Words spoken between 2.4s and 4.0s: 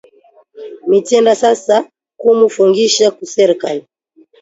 fungisha ku serkali